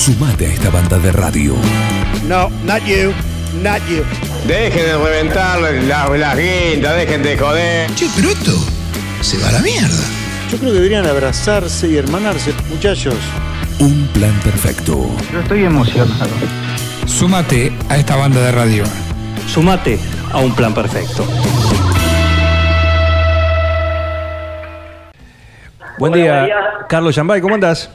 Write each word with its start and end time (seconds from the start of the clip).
Sumate 0.00 0.46
a 0.46 0.52
esta 0.54 0.70
banda 0.70 0.98
de 0.98 1.12
radio. 1.12 1.54
No, 2.26 2.48
not 2.64 2.82
you, 2.86 3.12
not 3.62 3.86
you. 3.86 4.02
Dejen 4.48 4.86
de 4.86 4.96
reventar 4.96 5.60
las 5.60 5.74
la 5.84 6.34
guindas, 6.34 6.96
dejen 6.96 7.22
de 7.22 7.36
joder. 7.36 7.94
Che, 7.94 8.08
pero 8.16 8.30
esto 8.30 8.52
se 9.20 9.36
va 9.36 9.50
a 9.50 9.52
la 9.52 9.58
mierda. 9.58 10.02
Yo 10.50 10.56
creo 10.56 10.70
que 10.70 10.76
deberían 10.78 11.06
abrazarse 11.06 11.86
y 11.86 11.98
hermanarse, 11.98 12.54
muchachos. 12.70 13.14
Un 13.78 14.06
plan 14.14 14.32
perfecto. 14.42 15.06
Yo 15.30 15.40
estoy 15.40 15.64
emocionado. 15.64 16.30
Súmate 17.04 17.70
a 17.90 17.98
esta 17.98 18.16
banda 18.16 18.40
de 18.40 18.52
radio. 18.52 18.84
Sumate 19.46 19.98
a 20.32 20.38
un 20.38 20.54
plan 20.54 20.72
perfecto. 20.72 21.26
Buen 25.98 26.14
Hola, 26.14 26.44
día. 26.46 26.56
Carlos 26.88 27.14
Yambay, 27.14 27.42
¿cómo 27.42 27.54
andás? 27.54 27.90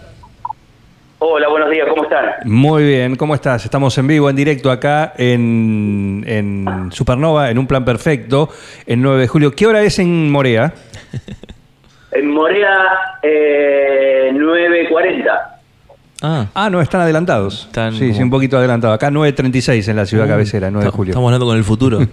Hola, 1.20 1.48
buenos 1.48 1.70
días, 1.72 1.88
¿cómo 1.90 2.04
están? 2.04 2.26
Muy 2.44 2.84
bien, 2.84 3.16
¿cómo 3.16 3.36
estás? 3.36 3.64
Estamos 3.64 3.98
en 3.98 4.06
vivo, 4.08 4.30
en 4.30 4.36
directo 4.36 4.70
acá 4.70 5.14
en, 5.18 6.24
en 6.28 6.90
Supernova, 6.92 7.50
en 7.50 7.58
un 7.58 7.68
plan 7.68 7.86
perfecto, 7.86 8.50
el 8.86 9.02
9 9.02 9.22
de 9.22 9.28
julio. 9.28 9.52
¿Qué 9.56 9.66
hora 9.66 9.82
es 9.82 10.00
en 10.00 10.32
Morea? 10.32 10.74
En 12.12 12.30
Morea, 12.34 13.20
eh, 13.22 14.30
9.40. 14.34 15.26
Ah, 16.22 16.46
Ah, 16.54 16.70
no, 16.70 16.80
están 16.80 17.02
adelantados. 17.02 17.66
Están 17.66 17.92
sí, 17.92 18.14
sí, 18.14 18.24
un 18.24 18.30
poquito 18.30 18.58
adelantado. 18.58 18.94
Acá 18.94 19.10
9.36 19.12 19.90
en 19.90 19.98
la 19.98 20.06
ciudad 20.06 20.26
cabecera, 20.26 20.72
9 20.72 20.86
de 20.86 20.92
julio. 20.92 21.12
estamos 21.12 21.28
hablando 21.28 21.46
con 21.46 21.58
el 21.58 21.64
futuro. 21.66 22.00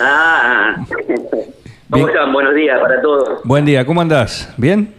Ah, 0.00 0.74
¿cómo 1.90 2.04
Bien. 2.04 2.08
están? 2.08 2.32
Buenos 2.32 2.54
días 2.54 2.78
para 2.80 3.00
todos. 3.00 3.40
Buen 3.44 3.64
día, 3.64 3.86
¿cómo 3.86 4.00
andás? 4.00 4.52
¿Bien? 4.56 4.92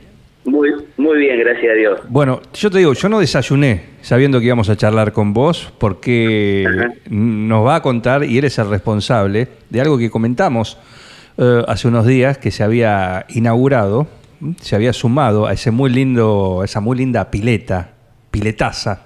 Muy, 0.50 0.72
muy 0.98 1.20
bien, 1.20 1.40
gracias 1.40 1.72
a 1.72 1.76
Dios. 1.76 2.00
Bueno, 2.10 2.42
yo 2.56 2.72
te 2.72 2.80
digo, 2.80 2.94
yo 2.94 3.08
no 3.08 3.20
desayuné 3.20 3.84
sabiendo 4.02 4.40
que 4.40 4.48
íbamos 4.48 4.68
a 4.70 4.76
charlar 4.76 5.14
con 5.14 5.32
vos 5.32 5.72
porque 5.78 6.66
Ajá. 6.68 6.94
nos 7.08 7.66
va 7.66 7.76
a 7.76 7.82
contar 7.84 8.24
y 8.24 8.38
eres 8.40 8.58
el 8.58 8.68
responsable 8.68 9.48
de 9.70 9.82
algo 9.82 10.00
que 10.00 10.10
comentamos 10.10 10.80
eh, 11.38 11.64
hace 11.68 11.88
unos 11.88 12.08
días 12.08 12.40
que 12.40 12.50
se 12.50 12.64
había 12.64 13.28
inaugurado, 13.30 14.08
se 14.60 14.76
había 14.76 14.92
sumado 14.92 15.46
a 15.46 15.54
ese 15.54 15.70
muy 15.70 15.92
lindo, 15.92 16.62
a 16.62 16.66
esa 16.66 16.80
muy 16.80 16.98
linda 16.98 17.30
pileta, 17.30 17.92
piletaza 18.32 19.04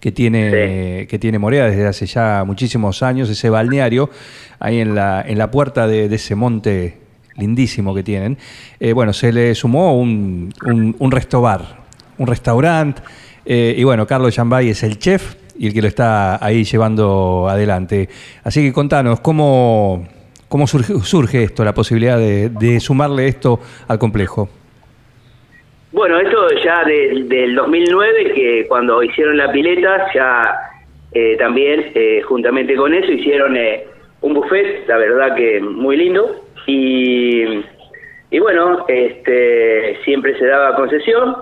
que 0.00 0.12
tiene, 0.12 1.06
que 1.10 1.18
tiene 1.18 1.38
Morea 1.38 1.66
desde 1.66 1.86
hace 1.86 2.06
ya 2.06 2.42
muchísimos 2.46 3.02
años, 3.02 3.28
ese 3.28 3.50
balneario 3.50 4.08
ahí 4.58 4.80
en 4.80 4.94
la, 4.94 5.22
en 5.26 5.36
la 5.36 5.50
puerta 5.50 5.86
de, 5.86 6.08
de 6.08 6.16
ese 6.16 6.34
monte 6.34 7.09
lindísimo 7.36 7.94
que 7.94 8.02
tienen. 8.02 8.36
Eh, 8.78 8.92
bueno, 8.92 9.12
se 9.12 9.32
le 9.32 9.54
sumó 9.54 9.98
un, 9.98 10.52
un, 10.66 10.96
un 10.98 11.10
restobar, 11.10 11.60
un 12.18 12.26
restaurante, 12.26 13.02
eh, 13.44 13.74
y 13.76 13.84
bueno, 13.84 14.06
Carlos 14.06 14.34
Yambay 14.36 14.68
es 14.70 14.82
el 14.82 14.98
chef 14.98 15.34
y 15.58 15.66
el 15.66 15.72
que 15.74 15.82
lo 15.82 15.88
está 15.88 16.42
ahí 16.44 16.64
llevando 16.64 17.46
adelante. 17.48 18.08
Así 18.44 18.62
que 18.62 18.72
contanos, 18.72 19.20
¿cómo, 19.20 20.06
cómo 20.48 20.66
surge, 20.66 20.94
surge 21.02 21.44
esto, 21.44 21.64
la 21.64 21.74
posibilidad 21.74 22.18
de, 22.18 22.48
de 22.50 22.80
sumarle 22.80 23.28
esto 23.28 23.60
al 23.88 23.98
complejo? 23.98 24.48
Bueno, 25.92 26.20
esto 26.20 26.38
ya 26.64 26.84
de- 26.84 27.24
del 27.24 27.54
2009, 27.56 28.32
que 28.34 28.66
cuando 28.68 29.02
hicieron 29.02 29.36
la 29.36 29.50
pileta, 29.50 30.06
ya 30.14 30.42
eh, 31.12 31.36
también, 31.36 31.92
juntamente 32.28 32.76
con 32.76 32.94
eso, 32.94 33.10
hicieron 33.10 33.56
eh, 33.56 33.84
un 34.20 34.34
buffet, 34.34 34.86
la 34.86 34.96
verdad 34.98 35.34
que 35.34 35.60
muy 35.60 35.96
lindo. 35.96 36.44
Y, 36.70 37.64
y 38.30 38.38
bueno, 38.38 38.84
este 38.88 39.98
siempre 40.04 40.38
se 40.38 40.46
daba 40.46 40.76
concesión. 40.76 41.36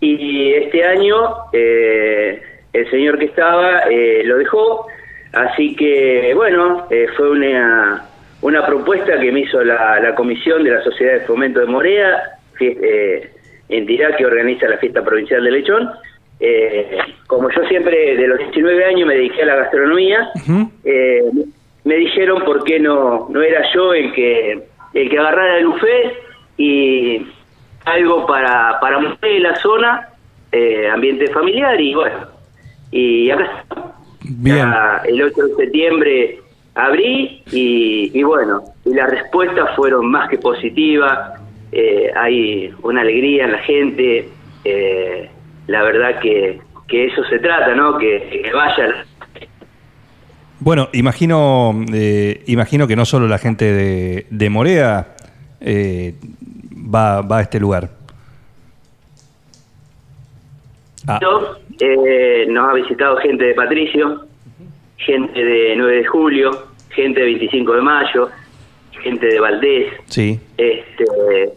Y 0.00 0.52
este 0.52 0.84
año 0.84 1.16
eh, 1.52 2.42
el 2.72 2.90
señor 2.90 3.18
que 3.18 3.26
estaba 3.26 3.80
eh, 3.90 4.22
lo 4.24 4.38
dejó. 4.38 4.86
Así 5.32 5.76
que, 5.76 6.32
bueno, 6.34 6.86
eh, 6.90 7.08
fue 7.16 7.30
una, 7.30 8.06
una 8.40 8.64
propuesta 8.64 9.18
que 9.20 9.32
me 9.32 9.40
hizo 9.40 9.62
la, 9.62 10.00
la 10.00 10.14
comisión 10.14 10.64
de 10.64 10.70
la 10.70 10.82
Sociedad 10.82 11.14
de 11.14 11.20
Fomento 11.20 11.60
de 11.60 11.66
Morea, 11.66 12.38
eh, 12.60 13.30
entidad 13.68 14.16
que 14.16 14.24
organiza 14.24 14.68
la 14.68 14.78
fiesta 14.78 15.04
provincial 15.04 15.44
de 15.44 15.50
Lechón. 15.50 15.90
Eh, 16.38 16.98
como 17.26 17.50
yo 17.50 17.64
siempre 17.66 18.16
de 18.16 18.26
los 18.26 18.38
19 18.38 18.84
años 18.84 19.08
me 19.08 19.14
dediqué 19.14 19.42
a 19.42 19.46
la 19.46 19.56
gastronomía, 19.56 20.30
me 21.86 21.94
dijeron 21.94 22.42
por 22.44 22.64
qué 22.64 22.80
no, 22.80 23.28
no 23.30 23.40
era 23.40 23.62
yo 23.72 23.94
el 23.94 24.12
que, 24.12 24.60
el 24.92 25.08
que 25.08 25.18
agarrara 25.18 25.58
el 25.58 25.68
buffet 25.68 26.14
y 26.56 27.24
algo 27.84 28.26
para, 28.26 28.80
para 28.80 28.98
mujer 28.98 29.30
en 29.30 29.42
la 29.44 29.54
zona, 29.54 30.08
eh, 30.50 30.90
ambiente 30.92 31.28
familiar 31.28 31.80
y 31.80 31.94
bueno, 31.94 32.26
y 32.90 33.30
acá. 33.30 33.64
Bien. 34.20 34.68
El 35.04 35.22
8 35.22 35.42
de 35.46 35.54
septiembre 35.54 36.40
abrí 36.74 37.44
y, 37.52 38.10
y 38.12 38.22
bueno, 38.24 38.64
y 38.84 38.92
las 38.92 39.08
respuestas 39.08 39.76
fueron 39.76 40.10
más 40.10 40.28
que 40.28 40.38
positivas, 40.38 41.40
eh, 41.70 42.10
hay 42.16 42.74
una 42.82 43.02
alegría 43.02 43.44
en 43.44 43.52
la 43.52 43.58
gente, 43.58 44.28
eh, 44.64 45.30
la 45.68 45.84
verdad 45.84 46.18
que, 46.18 46.58
que 46.88 47.06
eso 47.06 47.22
se 47.26 47.38
trata, 47.38 47.76
¿no? 47.76 47.96
Que, 47.96 48.42
que 48.42 48.52
vaya 48.52 49.04
Bueno, 50.58 50.88
imagino, 50.92 51.84
eh, 51.92 52.42
imagino 52.46 52.86
que 52.86 52.96
no 52.96 53.04
solo 53.04 53.28
la 53.28 53.38
gente 53.38 53.64
de, 53.72 54.26
de 54.30 54.50
Morea 54.50 55.14
eh, 55.60 56.14
va, 56.92 57.20
va 57.20 57.38
a 57.38 57.42
este 57.42 57.60
lugar. 57.60 57.90
Ah, 61.06 61.20
Eh, 61.78 62.46
nos 62.48 62.70
ha 62.70 62.72
visitado 62.74 63.16
gente 63.18 63.44
de 63.44 63.54
Patricio, 63.54 64.24
gente 64.96 65.44
de 65.44 65.74
9 65.76 65.96
de 65.98 66.04
julio, 66.06 66.50
gente 66.88 67.20
de 67.20 67.26
25 67.26 67.74
de 67.74 67.82
mayo, 67.82 68.30
gente 69.02 69.26
de 69.26 69.38
Valdés, 69.38 69.92
sí. 70.06 70.40
este 70.56 71.04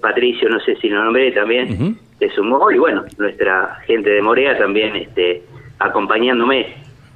Patricio, 0.02 0.50
no 0.50 0.60
sé 0.60 0.76
si 0.76 0.90
lo 0.90 1.02
nombré 1.06 1.32
también, 1.32 1.72
Ujú. 1.74 1.96
se 2.20 2.30
sumó 2.32 2.70
y 2.70 2.78
bueno, 2.78 3.06
nuestra 3.18 3.80
gente 3.88 4.10
de 4.10 4.22
Morea 4.22 4.58
también 4.58 4.94
este 4.98 5.42
acompañándome 5.80 6.76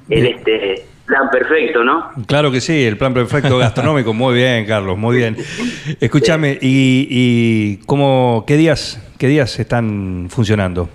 en 0.09 0.21
Bien. 0.23 0.37
este 0.37 0.85
plan 1.05 1.29
perfecto, 1.31 1.83
¿no? 1.83 2.11
Claro 2.27 2.51
que 2.51 2.61
sí, 2.61 2.85
el 2.85 2.97
plan 2.97 3.13
perfecto 3.13 3.57
gastronómico. 3.57 4.13
Muy 4.13 4.35
bien, 4.35 4.65
Carlos, 4.65 4.97
muy 4.97 5.17
bien. 5.17 5.35
Escúchame, 5.99 6.57
¿y, 6.61 7.07
y 7.09 7.77
cómo, 7.85 8.45
qué, 8.47 8.55
días, 8.57 9.01
qué 9.19 9.27
días 9.27 9.59
están 9.59 10.27
funcionando? 10.29 10.89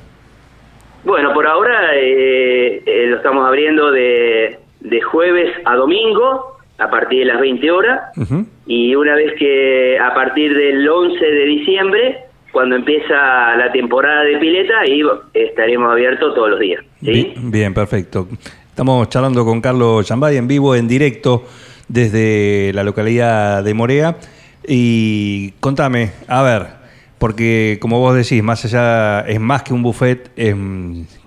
Bueno, 1.04 1.32
por 1.32 1.46
ahora 1.46 1.94
eh, 1.94 2.82
eh, 2.84 3.06
lo 3.08 3.16
estamos 3.16 3.46
abriendo 3.46 3.90
de, 3.92 4.58
de 4.80 5.00
jueves 5.00 5.52
a 5.64 5.74
domingo 5.76 6.56
a 6.78 6.90
partir 6.90 7.20
de 7.20 7.24
las 7.26 7.40
20 7.40 7.70
horas 7.70 8.00
y 8.66 8.94
una 8.94 9.14
vez 9.14 9.32
que 9.38 9.98
a 9.98 10.14
partir 10.14 10.56
del 10.56 10.88
11 10.88 11.24
de 11.24 11.44
diciembre, 11.44 12.18
cuando 12.52 12.76
empieza 12.76 13.56
la 13.56 13.72
temporada 13.72 14.22
de 14.24 14.36
pileta, 14.38 14.74
estaremos 15.34 15.90
abiertos 15.90 16.34
todos 16.34 16.50
los 16.50 16.60
días. 16.60 16.82
¿sí? 17.00 17.10
Bi- 17.10 17.34
Bien, 17.36 17.74
perfecto. 17.74 18.28
Estamos 18.78 19.08
charlando 19.08 19.44
con 19.44 19.60
Carlos 19.60 20.06
Yambay 20.06 20.36
en 20.36 20.46
vivo, 20.46 20.76
en 20.76 20.86
directo, 20.86 21.44
desde 21.88 22.70
la 22.72 22.84
localidad 22.84 23.64
de 23.64 23.74
Morea. 23.74 24.18
Y 24.68 25.50
contame, 25.58 26.12
a 26.28 26.42
ver, 26.42 26.66
porque 27.18 27.78
como 27.80 27.98
vos 27.98 28.14
decís, 28.14 28.40
más 28.40 28.64
allá, 28.64 29.22
es 29.22 29.40
más 29.40 29.64
que 29.64 29.74
un 29.74 29.82
buffet, 29.82 30.30
es, 30.36 30.54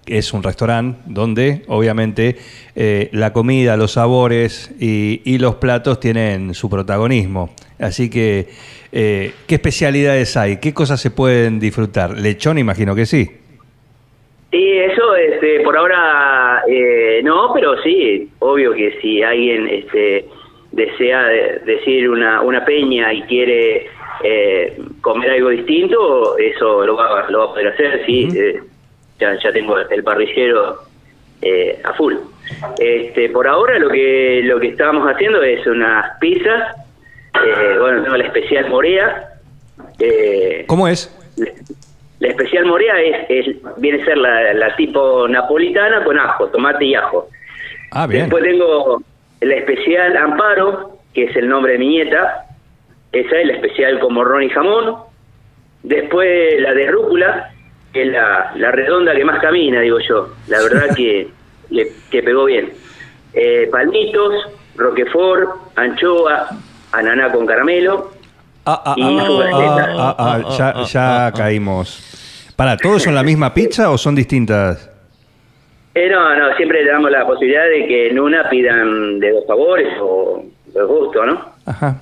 es 0.05 0.31
un 0.31 0.43
restaurante 0.43 1.01
donde 1.07 1.65
obviamente 1.67 2.37
eh, 2.73 3.09
la 3.11 3.33
comida, 3.33 3.75
los 3.75 3.91
sabores 3.91 4.71
y, 4.79 5.21
y 5.25 5.37
los 5.37 5.55
platos 5.55 5.99
tienen 5.99 6.53
su 6.53 6.69
protagonismo. 6.69 7.49
Así 7.79 8.09
que, 8.09 8.47
eh, 8.93 9.33
¿qué 9.45 9.55
especialidades 9.55 10.37
hay? 10.37 10.55
¿Qué 10.55 10.73
cosas 10.73 11.01
se 11.01 11.11
pueden 11.11 11.59
disfrutar? 11.59 12.17
Lechón, 12.17 12.59
imagino 12.59 12.95
que 12.95 13.05
sí. 13.05 13.40
Y 14.51 14.77
eso, 14.79 15.15
este, 15.15 15.61
por 15.61 15.77
ahora 15.77 16.61
eh, 16.67 17.21
no, 17.23 17.51
pero 17.53 17.81
sí, 17.83 18.29
obvio 18.39 18.73
que 18.73 18.99
si 19.01 19.23
alguien 19.23 19.67
este, 19.67 20.25
desea 20.71 21.23
de- 21.25 21.59
decir 21.65 22.09
una, 22.09 22.41
una 22.41 22.65
peña 22.65 23.13
y 23.13 23.21
quiere 23.23 23.87
eh, 24.23 24.77
comer 25.01 25.31
algo 25.31 25.49
distinto, 25.49 26.37
eso 26.37 26.85
lo 26.85 26.95
va, 26.97 27.29
lo 27.29 27.39
va 27.39 27.45
a 27.45 27.49
poder 27.49 27.67
hacer, 27.69 28.05
sí. 28.05 28.27
eh, 28.35 28.59
ya, 29.19 29.37
ya 29.41 29.51
tengo 29.53 29.77
el 29.79 30.03
parrillero 30.03 30.79
eh, 31.41 31.79
a 31.85 31.93
full. 31.93 32.15
Este, 32.77 33.29
por 33.29 33.47
ahora 33.47 33.79
lo 33.79 33.87
que 33.89 34.41
lo 34.43 34.59
que 34.59 34.67
estábamos 34.67 35.07
haciendo 35.09 35.41
es 35.43 35.65
unas 35.65 36.17
pizzas, 36.19 36.75
eh, 37.35 37.77
bueno, 37.79 38.03
tengo 38.03 38.17
la 38.17 38.25
especial 38.25 38.69
Morea. 38.69 39.29
Eh, 39.97 40.65
¿Cómo 40.67 40.87
es? 40.89 41.09
La 42.21 42.27
especial 42.29 42.65
Morea 42.65 42.99
es, 43.01 43.47
es- 43.47 43.55
viene 43.77 44.01
a 44.01 44.05
ser 44.05 44.17
la, 44.17 44.53
la 44.53 44.75
tipo 44.77 45.27
napolitana 45.27 46.03
con 46.03 46.17
ajo, 46.17 46.47
tomate 46.47 46.85
y 46.85 46.95
ajo. 46.95 47.27
Ah, 47.91 48.07
bien. 48.07 48.21
Después 48.29 48.43
tengo 48.43 49.01
la 49.41 49.55
especial 49.55 50.15
Amparo, 50.15 50.97
que 51.13 51.25
es 51.25 51.35
el 51.35 51.49
nombre 51.49 51.73
de 51.73 51.79
mi 51.79 51.87
nieta. 51.89 52.45
Esa 53.11 53.37
es 53.39 53.47
la 53.47 53.53
especial 53.53 53.99
con 53.99 54.13
morrón 54.13 54.43
y 54.43 54.49
jamón. 54.49 54.95
Después 55.83 56.61
la 56.61 56.73
de 56.73 56.87
rúcula, 56.91 57.51
es 57.93 58.07
la, 58.07 58.53
la 58.55 58.71
redonda 58.71 59.13
que 59.15 59.25
más 59.25 59.41
camina, 59.41 59.81
digo 59.81 59.99
yo. 59.99 60.29
La 60.47 60.61
verdad 60.61 60.93
que, 60.95 61.27
que, 61.69 61.87
que 62.11 62.23
pegó 62.23 62.45
bien. 62.45 62.71
Eh, 63.33 63.67
palmitos, 63.71 64.47
roquefort, 64.75 65.49
anchoa, 65.75 66.49
ananá 66.91 67.31
con 67.31 67.45
caramelo. 67.47 68.11
Ah, 68.65 68.81
ah, 68.85 68.93
Y 68.97 69.01
ah, 69.03 69.25
ah, 69.53 70.15
ah, 70.17 70.41
ah, 70.45 70.57
ya 70.57 70.83
ya 70.83 71.31
caímos. 71.35 72.53
Para, 72.55 72.77
¿todos 72.77 73.01
son 73.03 73.15
la 73.15 73.23
misma 73.23 73.53
pizza 73.53 73.89
o 73.89 73.97
son 73.97 74.13
distintas? 74.15 74.87
Eh, 75.95 76.07
no, 76.09 76.35
no, 76.37 76.55
siempre 76.55 76.83
le 76.83 76.91
damos 76.91 77.09
la 77.11 77.25
posibilidad 77.25 77.63
de 77.67 77.87
que 77.87 78.09
en 78.09 78.19
una 78.19 78.47
pidan 78.49 79.19
de 79.19 79.31
dos 79.31 79.43
sabores 79.47 79.87
o 80.01 80.43
de 80.73 80.83
gusto, 80.83 81.25
¿no? 81.25 81.45
Ajá. 81.65 81.99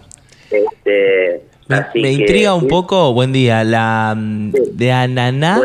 Este, 0.52 1.42
Me, 1.68 1.76
así 1.78 2.00
me 2.02 2.10
que- 2.10 2.14
intriga 2.14 2.54
un 2.54 2.68
poco, 2.68 3.14
buen 3.14 3.32
día, 3.32 3.64
la 3.64 4.14
mm, 4.18 4.52
Sí. 4.52 4.62
de 4.74 4.92
ananá 4.92 5.62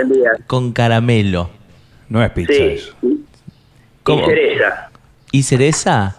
con 0.47 0.73
caramelo. 0.73 1.51
No 2.09 2.23
es 2.23 2.31
pizza 2.31 2.53
Sí. 2.53 2.63
eso. 2.63 2.95
¿Cómo? 4.05 4.23
Y 4.23 4.27
cereza. 4.27 4.91
¿Y 5.33 5.43
cereza? 5.43 6.17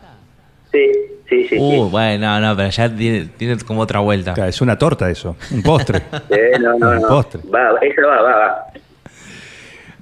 Sí, 0.71 0.91
sí, 1.29 1.47
sí. 1.47 1.57
Uh, 1.59 1.85
sí. 1.85 1.91
bueno, 1.91 2.27
no, 2.39 2.47
no, 2.49 2.55
pero 2.57 2.69
ya 2.69 2.89
tiene, 2.95 3.25
tiene 3.37 3.57
como 3.65 3.81
otra 3.81 3.99
vuelta. 3.99 4.33
Claro, 4.33 4.49
Es 4.49 4.61
una 4.61 4.77
torta 4.77 5.09
eso, 5.09 5.35
un 5.51 5.61
postre. 5.63 6.01
Eh, 6.29 6.51
no, 6.59 6.77
no, 6.77 6.89
Un 6.89 7.01
no. 7.01 7.07
postre. 7.07 7.41
Va, 7.53 7.71
esa 7.81 8.01
va, 8.07 8.21
va, 8.21 8.37
va. 8.37 8.65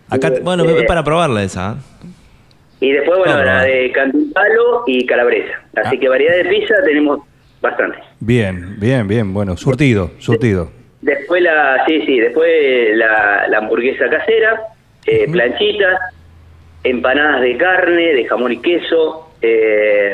Acá, 0.09 0.31
bueno, 0.41 0.63
Eh, 0.65 0.79
es 0.81 0.85
para 0.85 1.03
probarla 1.03 1.43
esa. 1.43 1.71
¿eh? 1.73 2.07
Y 2.81 2.91
después, 2.91 3.17
bueno, 3.17 3.33
No, 3.33 3.39
no. 3.39 3.45
la 3.45 3.63
de 3.63 3.91
cantimpalo 3.91 4.83
y 4.87 5.05
calabresa. 5.05 5.53
Así 5.75 5.95
Ah. 5.95 5.99
que 5.99 6.09
variedad 6.09 6.35
de 6.35 6.45
pizza 6.45 6.75
tenemos 6.85 7.19
bastante. 7.61 7.97
Bien, 8.19 8.75
bien, 8.79 9.07
bien. 9.07 9.33
Bueno, 9.33 9.55
surtido, 9.57 10.11
surtido. 10.19 10.69
Después 11.01 11.41
la, 11.41 11.83
sí, 11.87 12.01
sí, 12.05 12.19
después 12.19 12.49
la, 12.95 13.47
la 13.47 13.57
hamburguesa 13.57 14.09
casera, 14.09 14.61
eh, 15.05 15.27
planchitas, 15.31 15.99
empanadas 16.83 17.41
de 17.41 17.57
carne, 17.57 18.13
de 18.13 18.25
jamón 18.25 18.51
y 18.53 18.57
queso, 18.61 19.29
eh, 19.41 20.11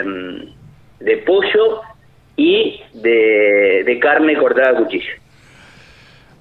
de 0.99 1.17
pollo 1.17 1.81
y 2.35 2.81
de, 2.93 3.83
de 3.85 3.99
carne 3.99 4.35
cortada 4.37 4.71
a 4.71 4.83
cuchillo. 4.83 5.11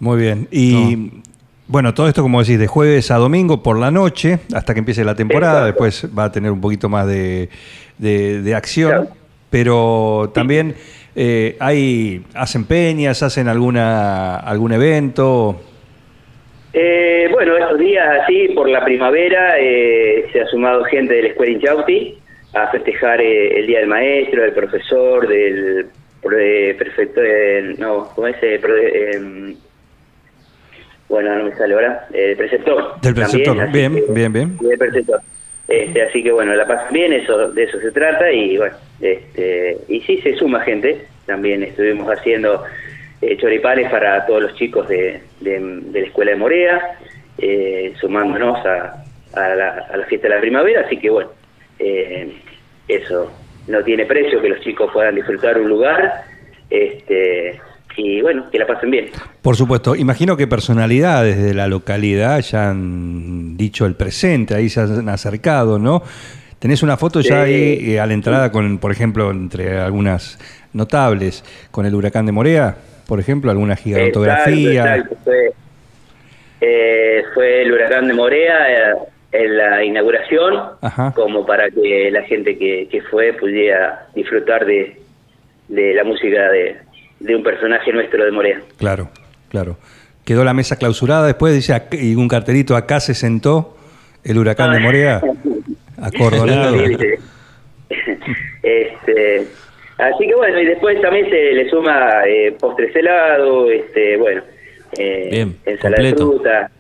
Muy 0.00 0.20
bien. 0.20 0.46
Y 0.50 1.22
bueno, 1.66 1.93
todo 1.94 2.08
esto, 2.08 2.22
como 2.22 2.40
decís, 2.40 2.58
de 2.58 2.66
jueves 2.66 3.10
a 3.10 3.16
domingo 3.16 3.62
por 3.62 3.78
la 3.78 3.90
noche, 3.90 4.38
hasta 4.55 4.72
que 4.75 4.78
empiece 4.81 5.05
la 5.05 5.14
temporada. 5.14 5.69
Exacto. 5.69 5.84
Después 5.84 6.19
va 6.19 6.25
a 6.25 6.32
tener 6.32 6.50
un 6.52 6.60
poquito 6.60 6.88
más 6.88 7.06
de, 7.06 7.49
de- 7.99 8.43
de 8.43 8.55
acción. 8.55 8.90
Claro. 8.90 9.08
Pero 9.50 10.31
también 10.34 10.75
eh, 11.16 11.56
hay, 11.58 12.22
hacen 12.34 12.64
peñas, 12.64 13.22
hacen 13.22 13.49
alguna 13.49 14.37
algún 14.37 14.72
evento. 14.72 15.60
Eh, 16.75 17.28
bueno, 17.32 17.56
estos 17.56 17.78
días 17.78 18.06
así, 18.22 18.49
por 18.55 18.69
la 18.69 18.84
primavera, 18.84 19.55
eh, 19.58 20.26
se 20.32 20.43
ha 20.43 20.46
sumado 20.49 20.84
gente 20.84 21.14
de 21.14 21.22
la 21.22 21.28
Escuela 21.28 21.52
Inchausti 21.52 22.19
a 22.64 22.70
festejar 22.70 23.20
eh, 23.20 23.58
el 23.58 23.66
Día 23.66 23.78
del 23.81 23.88
Maestro, 23.88 24.43
del 24.43 24.52
Profesor, 24.52 25.26
del 25.28 25.87
pre- 26.22 26.75
prefecto, 26.75 27.20
eh, 27.22 27.75
no, 27.78 28.10
¿cómo 28.14 28.26
es? 28.28 28.37
Eh, 28.43 28.60
em, 29.14 29.55
bueno, 31.08 31.34
no 31.37 31.44
me 31.44 31.55
sale 31.56 31.75
ahora, 31.75 32.06
eh, 32.12 32.34
preceptor. 32.37 33.00
Del 33.00 33.14
preceptor, 33.14 33.56
también, 33.56 33.94
bien, 33.94 34.06
que- 34.06 34.12
bien, 34.12 34.32
bien. 34.32 34.58
Del 34.58 34.78
preceptor. 34.78 35.20
Este, 35.66 36.02
así 36.02 36.22
que 36.22 36.32
bueno, 36.32 36.55
la 36.55 36.66
pasan 36.66 36.93
bien, 36.93 37.12
eso 37.12 37.50
de 37.50 37.64
eso 37.64 37.78
se 37.81 37.90
trata 37.93 38.31
y 38.32 38.56
bueno, 38.56 38.75
este, 39.00 39.76
y 39.88 40.00
sí 40.02 40.19
se 40.22 40.34
suma 40.37 40.60
gente. 40.60 41.02
También 41.26 41.62
estuvimos 41.62 42.08
haciendo 42.10 42.64
eh, 43.20 43.37
choripanes 43.37 43.90
para 43.90 44.25
todos 44.26 44.43
los 44.43 44.55
chicos 44.55 44.88
de, 44.88 45.20
de- 45.40 45.60
de 45.60 46.00
la 46.00 46.06
escuela 46.06 46.31
de 46.32 46.37
Morea, 46.38 46.99
eh, 47.38 47.93
sumándonos 48.00 48.64
a, 48.64 49.05
a 49.34 49.55
la, 49.55 49.87
a 49.93 49.96
la 49.96 50.05
fiesta 50.06 50.28
de 50.28 50.34
la 50.37 50.40
primavera. 50.40 50.82
Así 50.87 50.96
que 50.99 51.10
bueno, 51.10 51.31
eh, 51.78 52.32
eso 52.86 53.30
no 53.66 53.82
tiene 53.84 54.06
precio 54.06 54.40
que 54.40 54.48
los 54.48 54.60
chicos 54.60 54.90
puedan 54.92 55.14
disfrutar 55.14 55.58
un 55.58 55.69
lugar 55.69 56.25
este, 56.70 57.60
y 57.96 58.20
bueno, 58.22 58.50
que 58.50 58.58
la 58.58 58.66
pasen 58.66 58.90
bien. 58.90 59.10
Por 59.42 59.56
supuesto, 59.56 59.94
imagino 59.94 60.36
que 60.36 60.46
personalidades 60.46 61.42
de 61.42 61.54
la 61.54 61.66
localidad 61.66 62.40
ya 62.40 62.70
han 62.70 63.56
dicho 63.56 63.86
el 63.86 63.94
presente, 63.94 64.54
ahí 64.54 64.69
se 64.69 64.80
han 64.80 65.08
acercado, 65.08 65.78
¿no? 65.78 66.02
Tenés 66.58 66.82
una 66.82 66.96
foto 66.96 67.20
ya 67.20 67.42
ahí 67.42 67.92
eh, 67.92 68.00
a 68.00 68.06
la 68.06 68.14
entrada 68.14 68.50
con, 68.50 68.78
por 68.78 68.90
ejemplo, 68.90 69.31
entre 69.31 69.78
algunas 69.78 70.38
notables, 70.72 71.44
con 71.70 71.86
el 71.86 71.94
huracán 71.94 72.26
de 72.26 72.32
Morea, 72.32 72.76
por 73.06 73.20
ejemplo, 73.20 73.50
alguna 73.50 73.76
gigantografía. 73.76 74.96
Exacto, 74.96 75.14
exacto. 75.14 75.24
Fue, 75.24 75.52
eh, 76.60 77.22
fue 77.34 77.62
el 77.62 77.72
huracán 77.72 78.08
de 78.08 78.14
Morea 78.14 78.90
eh, 78.90 78.94
en 79.32 79.56
la 79.56 79.84
inauguración, 79.84 80.54
Ajá. 80.80 81.12
como 81.14 81.44
para 81.44 81.70
que 81.70 82.10
la 82.10 82.22
gente 82.22 82.56
que, 82.56 82.88
que 82.90 83.02
fue 83.02 83.32
pudiera 83.34 84.06
disfrutar 84.14 84.64
de, 84.64 84.96
de 85.69 85.94
la 85.94 86.04
música 86.04 86.50
de, 86.50 86.76
de 87.20 87.36
un 87.36 87.42
personaje 87.42 87.92
nuestro 87.92 88.25
de 88.25 88.30
Morea. 88.30 88.60
Claro, 88.78 89.10
claro. 89.50 89.76
Quedó 90.25 90.44
la 90.44 90.54
mesa 90.54 90.76
clausurada, 90.76 91.26
después 91.26 91.54
dice 91.54 91.80
y 91.92 92.14
un 92.14 92.28
cartelito, 92.28 92.76
acá 92.76 93.00
se 93.00 93.14
sentó 93.14 93.76
el 94.25 94.38
huracán 94.38 94.72
de 94.72 94.80
Morea, 94.80 95.20
acordonado. 96.00 96.76
Este, 98.60 99.46
así 99.96 100.26
que 100.26 100.34
bueno, 100.34 100.60
y 100.60 100.66
después 100.66 101.00
también 101.00 101.31
se 101.31 101.52
le 101.52 101.70
suma 101.70 102.22
eh, 102.26 102.54
postres 102.60 102.94
helado, 102.94 103.70
este, 103.70 104.19
bueno, 104.19 104.42
eh, 104.96 105.29
Bien, 105.31 105.56
ensalada 105.67 106.02
de 106.02 106.14
fruta, 106.14 106.70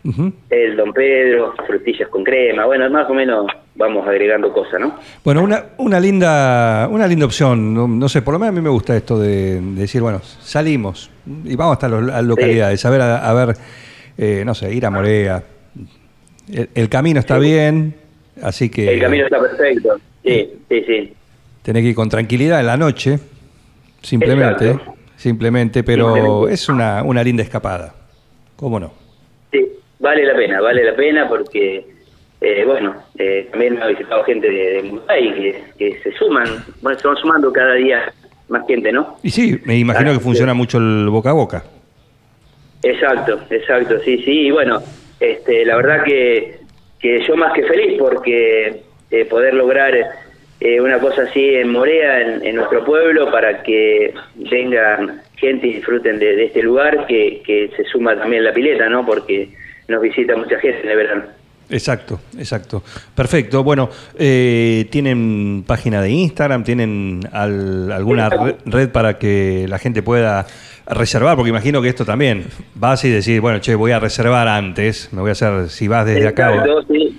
el 0.50 0.76
Don 0.76 0.92
Pedro, 0.92 1.54
frutillas 1.66 2.08
con 2.08 2.24
crema, 2.24 2.64
bueno, 2.66 2.88
más 2.90 3.08
o 3.10 3.14
menos 3.14 3.46
vamos 3.74 4.06
agregando 4.08 4.52
cosas, 4.52 4.80
¿no? 4.80 4.96
Bueno, 5.24 5.42
una, 5.42 5.64
una 5.78 6.00
linda 6.00 6.88
una 6.90 7.06
linda 7.06 7.26
opción. 7.26 7.74
No, 7.74 7.86
no 7.86 8.08
sé, 8.08 8.22
por 8.22 8.32
lo 8.34 8.38
menos 8.38 8.52
a 8.54 8.56
mí 8.56 8.62
me 8.62 8.70
gusta 8.70 8.96
esto 8.96 9.18
de, 9.20 9.60
de 9.60 9.80
decir, 9.80 10.00
bueno, 10.00 10.20
salimos 10.22 11.10
y 11.44 11.54
vamos 11.56 11.74
hasta 11.74 11.88
los- 11.88 12.02
las 12.04 12.24
localidades, 12.24 12.84
a 12.84 12.90
ver, 12.90 13.00
a, 13.02 13.28
a 13.30 13.34
ver 13.34 13.56
eh, 14.16 14.42
no 14.44 14.54
sé, 14.54 14.72
ir 14.74 14.84
a 14.86 14.90
Morea. 14.90 15.42
El, 16.52 16.70
el 16.74 16.88
camino 16.88 17.20
está 17.20 17.38
bien, 17.38 17.94
así 18.42 18.68
que 18.70 18.94
El 18.94 19.00
camino 19.00 19.24
está 19.24 19.38
perfecto, 19.38 19.96
sí, 20.24 20.50
sí, 20.68 20.84
sí. 20.86 21.12
tenés 21.62 21.82
que 21.82 21.88
ir 21.90 21.94
con 21.94 22.08
tranquilidad 22.08 22.58
en 22.60 22.66
la 22.66 22.76
noche, 22.76 23.18
simplemente, 24.02 24.70
Exacto. 24.70 24.94
simplemente, 25.16 25.84
pero 25.84 26.14
Simplemente. 26.14 26.54
es 26.54 26.68
una, 26.68 27.02
una 27.04 27.22
linda 27.22 27.42
escapada. 27.42 27.94
¿Cómo 28.58 28.80
no? 28.80 28.92
Sí, 29.52 29.64
vale 30.00 30.24
la 30.24 30.34
pena, 30.34 30.60
vale 30.60 30.82
la 30.82 30.96
pena 30.96 31.28
porque, 31.28 31.86
eh, 32.40 32.64
bueno, 32.66 32.96
eh, 33.16 33.46
también 33.52 33.76
me 33.76 33.82
ha 33.82 33.86
visitado 33.86 34.24
gente 34.24 34.50
de, 34.50 34.70
de 34.70 34.82
Mumbai 34.82 35.34
que, 35.34 35.62
que 35.78 36.02
se 36.02 36.12
suman, 36.18 36.64
bueno, 36.82 36.98
se 36.98 37.06
van 37.06 37.16
sumando 37.18 37.52
cada 37.52 37.74
día 37.74 38.12
más 38.48 38.66
gente, 38.66 38.90
¿no? 38.90 39.16
Y 39.22 39.30
sí, 39.30 39.60
me 39.64 39.78
imagino 39.78 40.12
que 40.12 40.18
funciona 40.18 40.54
mucho 40.54 40.78
el 40.78 41.08
boca 41.08 41.30
a 41.30 41.34
boca. 41.34 41.64
Exacto, 42.82 43.38
exacto, 43.48 44.00
sí, 44.00 44.22
sí, 44.24 44.46
y 44.46 44.50
bueno, 44.50 44.80
este, 45.20 45.64
la 45.64 45.76
verdad 45.76 46.02
que, 46.02 46.58
que 46.98 47.24
yo 47.26 47.36
más 47.36 47.52
que 47.52 47.62
feliz 47.62 47.96
porque 47.96 48.82
eh, 49.12 49.24
poder 49.26 49.54
lograr 49.54 49.94
eh, 50.58 50.80
una 50.80 50.98
cosa 50.98 51.22
así 51.22 51.54
en 51.54 51.70
Morea, 51.70 52.22
en, 52.22 52.44
en 52.44 52.56
nuestro 52.56 52.84
pueblo, 52.84 53.30
para 53.30 53.62
que 53.62 54.14
vengan 54.34 55.22
gente 55.38 55.66
y 55.66 55.74
disfruten 55.74 56.18
de, 56.18 56.36
de 56.36 56.44
este 56.46 56.62
lugar, 56.62 57.06
que, 57.06 57.42
que 57.44 57.70
se 57.76 57.84
suma 57.84 58.16
también 58.16 58.44
la 58.44 58.52
pileta, 58.52 58.88
¿no? 58.88 59.04
Porque 59.06 59.48
nos 59.88 60.02
visita 60.02 60.36
mucha 60.36 60.58
gente 60.58 60.80
en 60.82 60.90
el 60.90 60.96
verano. 60.96 61.22
Exacto, 61.70 62.20
exacto. 62.38 62.82
Perfecto. 63.14 63.62
Bueno, 63.62 63.90
eh, 64.18 64.86
¿tienen 64.90 65.64
página 65.66 66.00
de 66.00 66.10
Instagram? 66.10 66.64
¿Tienen 66.64 67.20
al- 67.30 67.92
alguna 67.92 68.30
re- 68.30 68.56
red 68.64 68.88
para 68.90 69.18
que 69.18 69.66
la 69.68 69.78
gente 69.78 70.02
pueda 70.02 70.46
reservar? 70.86 71.36
Porque 71.36 71.50
imagino 71.50 71.82
que 71.82 71.88
esto 71.88 72.06
también, 72.06 72.44
vas 72.74 73.04
y 73.04 73.10
decís, 73.10 73.38
bueno, 73.40 73.58
che, 73.58 73.74
voy 73.74 73.92
a 73.92 74.00
reservar 74.00 74.48
antes, 74.48 75.10
me 75.12 75.20
voy 75.20 75.28
a 75.28 75.32
hacer, 75.32 75.68
si 75.68 75.88
vas 75.88 76.06
desde 76.06 76.26
acá. 76.28 76.50
Exacto, 76.54 76.82
sí. 76.90 77.18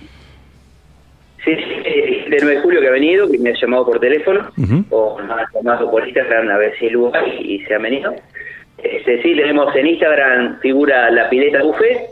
Sí, 1.46 1.52
sí, 1.56 1.79
eh, 2.34 2.36
de 2.36 2.38
9 2.42 2.56
de 2.56 2.62
julio 2.62 2.82
que 2.82 2.88
ha 2.88 2.92
venido, 2.92 3.30
que 3.30 3.38
me 3.38 3.50
ha 3.52 3.54
llamado 3.60 3.86
por 3.86 4.00
teléfono, 4.00 4.50
o 4.90 5.18
me 5.20 5.34
ha 5.34 5.46
llamado 5.54 5.92
por 5.92 6.08
Instagram 6.08 6.50
a 6.50 6.58
ver 6.58 6.74
si 6.78 6.86
hay 6.86 6.92
lugar 6.92 7.24
y, 7.28 7.60
se 7.66 7.76
han 7.76 7.82
venido. 7.84 8.14
Este, 8.78 9.22
sí, 9.22 9.36
tenemos 9.36 9.76
en 9.76 9.88
Instagram 9.88 10.60
figura 10.62 11.10
la 11.12 11.30
pileta 11.30 11.62
buffet 11.64 12.12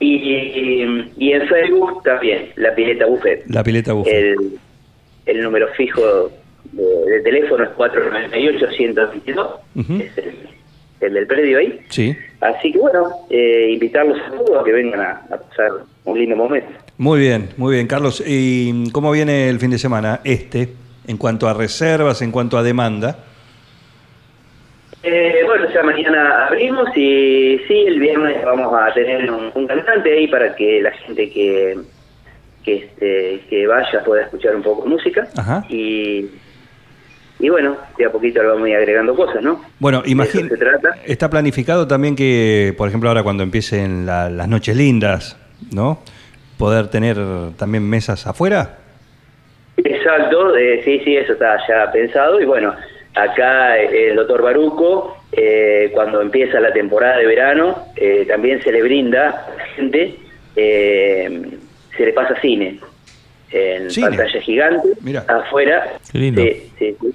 y, 0.00 1.06
y 1.18 1.32
en 1.32 1.46
Facebook 1.48 2.02
también 2.02 2.48
la 2.56 2.74
pileta 2.74 3.06
buffet. 3.06 3.44
La 3.48 3.62
pileta 3.62 3.92
buffet. 3.92 4.14
El, 4.14 4.36
el 5.26 5.42
número 5.42 5.68
fijo 5.68 6.30
de, 6.72 6.84
de 6.84 7.20
teléfono 7.22 7.64
es 7.64 7.70
498-122, 7.70 9.56
Ujú. 9.76 9.92
es 10.02 10.18
el, 10.18 10.34
el 11.00 11.14
del 11.14 11.26
predio 11.26 11.58
ahí. 11.58 11.78
Sí. 11.88 12.16
Así 12.40 12.72
que 12.72 12.78
bueno, 12.78 13.08
eh, 13.30 13.70
invitarlos 13.72 14.18
a 14.20 14.30
todos 14.30 14.60
a 14.60 14.64
que 14.64 14.72
vengan 14.72 15.00
a, 15.00 15.10
a 15.30 15.36
pasar 15.36 15.70
un 16.04 16.18
lindo 16.18 16.36
momento. 16.36 16.68
Muy 16.98 17.20
bien, 17.20 17.48
muy 17.56 17.74
bien. 17.74 17.86
Carlos, 17.86 18.22
¿y 18.26 18.90
cómo 18.90 19.10
viene 19.12 19.48
el 19.48 19.58
fin 19.58 19.70
de 19.70 19.78
semana 19.78 20.20
este 20.24 20.68
en 21.06 21.16
cuanto 21.16 21.48
a 21.48 21.54
reservas, 21.54 22.22
en 22.22 22.30
cuanto 22.30 22.56
a 22.58 22.62
demanda? 22.62 23.18
Eh, 25.02 25.42
bueno, 25.46 25.66
ya 25.74 25.82
mañana 25.82 26.46
abrimos 26.46 26.88
y 26.96 27.58
sí, 27.66 27.74
el 27.88 27.98
viernes 27.98 28.36
vamos 28.44 28.72
a 28.72 28.94
tener 28.94 29.28
un, 29.32 29.50
un 29.54 29.66
cantante 29.66 30.12
ahí 30.12 30.28
para 30.28 30.54
que 30.54 30.80
la 30.80 30.92
gente 30.92 31.28
que 31.30 31.76
que 32.64 32.76
este 32.76 33.40
que 33.50 33.66
vaya 33.66 34.04
pueda 34.04 34.22
escuchar 34.22 34.54
un 34.54 34.62
poco 34.62 34.84
de 34.84 34.90
música 34.90 35.26
Ajá. 35.36 35.64
y 35.68 36.26
y 37.40 37.48
bueno, 37.48 37.76
de 37.98 38.04
a 38.04 38.12
poquito 38.12 38.40
le 38.40 38.48
vamos 38.50 38.66
a 38.66 38.68
ir 38.68 38.76
agregando 38.76 39.16
cosas, 39.16 39.42
¿no? 39.42 39.60
Bueno, 39.80 40.04
trata. 40.56 40.90
Está 41.04 41.28
planificado 41.28 41.88
también 41.88 42.14
que, 42.14 42.72
por 42.78 42.86
ejemplo, 42.86 43.08
ahora 43.08 43.24
cuando 43.24 43.42
empiecen 43.42 44.06
la- 44.06 44.30
las 44.30 44.46
noches 44.46 44.76
lindas, 44.76 45.36
¿no? 45.70 45.98
Poder 46.58 46.88
tener 46.88 47.16
también 47.56 47.88
mesas 47.88 48.26
afuera. 48.26 48.78
Exacto, 49.76 50.56
eh, 50.56 50.82
sí, 50.84 51.00
sí, 51.04 51.16
eso 51.16 51.32
está 51.32 51.56
ya 51.68 51.90
pensado. 51.90 52.40
Y 52.40 52.44
bueno, 52.44 52.74
acá 53.14 53.78
eh, 53.78 54.10
el 54.10 54.16
doctor 54.16 54.42
Baruco, 54.42 55.16
eh, 55.32 55.90
cuando 55.94 56.20
empieza 56.20 56.60
la 56.60 56.72
temporada 56.72 57.18
de 57.18 57.26
verano, 57.26 57.86
eh, 57.96 58.24
también 58.28 58.62
se 58.62 58.70
le 58.70 58.82
brinda 58.82 59.30
a 59.30 59.56
la 59.56 59.64
gente, 59.74 60.14
eh, 60.56 61.48
se 61.96 62.04
le 62.06 62.12
pasa 62.12 62.38
cine 62.40 62.78
en 63.50 63.90
Cine. 63.90 64.08
pantalla 64.08 64.40
gigante, 64.40 64.88
Mira. 65.00 65.24
afuera. 65.28 65.92
Qué 66.10 66.18
lindo. 66.18 66.42
Sí, 66.42 66.72
sí, 66.78 66.96
sí. 67.00 67.08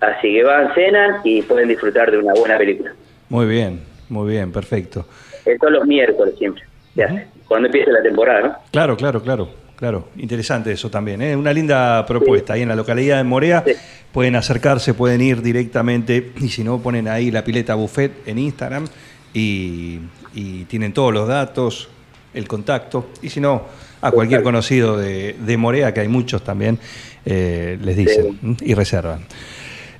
Así 0.00 0.32
que 0.32 0.42
van, 0.44 0.74
cenan 0.74 1.16
y 1.24 1.42
pueden 1.42 1.68
disfrutar 1.68 2.10
de 2.10 2.18
una 2.18 2.34
buena 2.34 2.58
película. 2.58 2.92
Muy 3.30 3.46
bien, 3.46 3.80
muy 4.10 4.30
bien, 4.30 4.52
perfecto. 4.52 5.06
Esto 5.44 5.70
los 5.70 5.86
miércoles 5.86 6.34
siempre, 6.38 6.62
se 6.96 7.04
hace, 7.04 7.26
cuando 7.46 7.66
empieza 7.68 7.90
la 7.92 8.02
temporada, 8.02 8.40
¿no? 8.40 8.54
Claro, 8.72 8.96
claro, 8.96 9.22
claro, 9.22 9.48
claro. 9.76 10.08
Interesante 10.16 10.72
eso 10.72 10.90
también. 10.90 11.22
¿eh? 11.22 11.36
Una 11.36 11.52
linda 11.52 12.04
propuesta. 12.06 12.54
Ahí 12.54 12.62
en 12.62 12.68
la 12.68 12.74
localidad 12.76 13.18
de 13.18 13.24
Morea 13.24 13.62
Sí. 13.64 13.74
pueden 14.10 14.34
acercarse, 14.34 14.94
pueden 14.94 15.20
ir 15.20 15.42
directamente 15.42 16.32
y 16.40 16.48
si 16.48 16.64
no 16.64 16.78
ponen 16.80 17.06
ahí 17.06 17.30
la 17.30 17.44
pileta 17.44 17.74
buffet 17.76 18.26
en 18.26 18.38
Instagram 18.38 18.86
y, 19.34 20.00
y 20.34 20.64
tienen 20.64 20.92
todos 20.92 21.12
los 21.12 21.28
datos, 21.28 21.88
el 22.34 22.48
contacto. 22.48 23.10
Y 23.22 23.28
si 23.28 23.40
no, 23.40 23.62
a 24.00 24.10
cualquier 24.10 24.42
conocido 24.42 24.96
de, 24.96 25.36
de 25.38 25.56
Morea, 25.56 25.92
que 25.94 26.00
hay 26.00 26.08
muchos 26.08 26.42
también, 26.42 26.78
eh, 27.24 27.78
les 27.82 27.96
dicen 27.96 28.56
y 28.60 28.74
reservan. 28.74 29.20